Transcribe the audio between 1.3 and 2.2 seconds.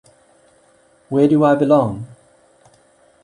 I belong?